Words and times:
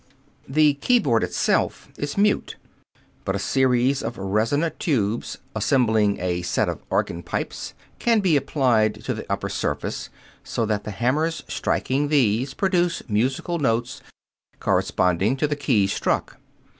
The 0.49 0.73
keyboard 0.81 1.21
in 1.21 1.29
itself 1.29 1.87
is 1.95 2.17
mute, 2.17 2.55
but 3.23 3.35
a 3.35 3.37
series 3.37 4.01
of 4.01 4.17
resonant 4.17 4.79
tubes, 4.79 5.37
resembling 5.55 6.19
a 6.19 6.41
set 6.41 6.67
of 6.67 6.81
organ 6.89 7.21
pipes, 7.21 7.75
can 7.99 8.19
be 8.19 8.35
applied 8.35 9.03
to 9.03 9.13
the 9.13 9.31
upper 9.31 9.47
surface, 9.47 10.09
so 10.43 10.65
that 10.65 10.85
the 10.85 10.89
hammers 10.89 11.43
striking 11.47 12.07
these 12.07 12.55
produce 12.55 13.03
musical 13.07 13.59
notes 13.59 14.01
corresponding 14.59 15.37
to 15.37 15.45
the 15.47 15.55
keys 15.55 15.93
struck. 15.93 16.39